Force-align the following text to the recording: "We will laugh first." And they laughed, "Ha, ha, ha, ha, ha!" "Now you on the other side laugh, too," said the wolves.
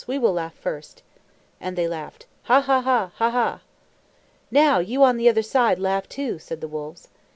"We 0.07 0.17
will 0.17 0.33
laugh 0.33 0.55
first." 0.55 1.03
And 1.59 1.75
they 1.75 1.87
laughed, 1.87 2.25
"Ha, 2.45 2.61
ha, 2.61 2.81
ha, 2.81 3.11
ha, 3.17 3.29
ha!" 3.29 3.61
"Now 4.49 4.79
you 4.79 5.03
on 5.03 5.17
the 5.17 5.29
other 5.29 5.43
side 5.43 5.77
laugh, 5.77 6.09
too," 6.09 6.39
said 6.39 6.59
the 6.59 6.67
wolves. 6.67 7.09